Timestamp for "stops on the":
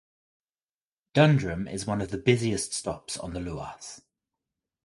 2.73-3.39